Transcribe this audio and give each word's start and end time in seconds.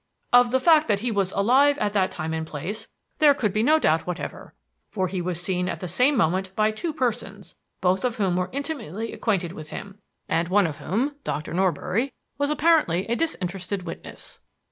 Of 0.33 0.49
the 0.49 0.59
fact 0.59 0.87
that 0.87 1.01
he 1.01 1.11
was 1.11 1.31
alive 1.33 1.77
at 1.77 1.93
that 1.93 2.09
time 2.09 2.33
and 2.33 2.43
place 2.43 2.87
there 3.19 3.35
could 3.35 3.53
be 3.53 3.61
no 3.61 3.77
doubt 3.77 4.07
whatever; 4.07 4.55
for 4.89 5.07
he 5.07 5.21
was 5.21 5.39
seen 5.39 5.69
at 5.69 5.79
the 5.79 5.87
same 5.87 6.17
moment 6.17 6.55
by 6.55 6.71
two 6.71 6.91
persons, 6.91 7.55
both 7.81 8.03
of 8.03 8.15
whom 8.15 8.35
were 8.35 8.49
intimately 8.51 9.13
acquainted 9.13 9.51
with 9.51 9.67
him, 9.67 9.99
and 10.27 10.47
one 10.47 10.65
of 10.65 10.77
whom, 10.77 11.17
Doctor 11.23 11.53
Norbury, 11.53 12.11
was 12.39 12.49
apparently 12.49 13.05
a 13.05 13.15
disinterested 13.15 13.83
witness. 13.83 14.39